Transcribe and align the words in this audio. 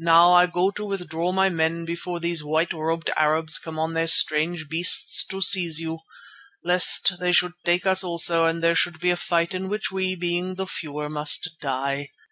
Now 0.00 0.32
I 0.32 0.46
go 0.46 0.72
to 0.72 0.84
withdraw 0.84 1.30
my 1.30 1.48
men 1.50 1.84
before 1.84 2.18
these 2.18 2.42
white 2.42 2.72
robed 2.72 3.10
Arabs 3.16 3.60
come 3.60 3.78
on 3.78 3.92
their 3.94 4.08
strange 4.08 4.68
beasts 4.68 5.24
to 5.26 5.40
seize 5.40 5.78
you, 5.78 6.00
lest 6.64 7.12
they 7.20 7.30
should 7.30 7.52
take 7.64 7.86
us 7.86 8.02
also 8.02 8.44
and 8.44 8.60
there 8.60 8.74
should 8.74 8.98
be 8.98 9.10
a 9.10 9.16
fight 9.16 9.54
in 9.54 9.68
which 9.68 9.92
we, 9.92 10.16
being 10.16 10.56
the 10.56 10.66
fewer, 10.66 11.08
must 11.08 11.48
die. 11.60 12.08